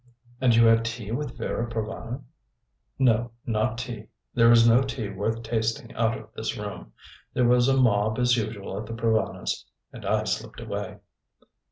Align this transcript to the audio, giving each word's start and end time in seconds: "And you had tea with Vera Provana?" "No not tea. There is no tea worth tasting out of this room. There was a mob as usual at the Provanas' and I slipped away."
"And 0.39 0.55
you 0.55 0.65
had 0.65 0.83
tea 0.83 1.11
with 1.11 1.37
Vera 1.37 1.69
Provana?" 1.69 2.23
"No 2.97 3.29
not 3.45 3.77
tea. 3.77 4.07
There 4.33 4.49
is 4.51 4.67
no 4.67 4.81
tea 4.81 5.09
worth 5.09 5.43
tasting 5.43 5.93
out 5.93 6.17
of 6.17 6.33
this 6.33 6.57
room. 6.57 6.91
There 7.35 7.47
was 7.47 7.67
a 7.67 7.77
mob 7.77 8.17
as 8.17 8.35
usual 8.35 8.79
at 8.79 8.87
the 8.87 8.93
Provanas' 8.95 9.63
and 9.93 10.03
I 10.03 10.23
slipped 10.23 10.59
away." 10.59 10.97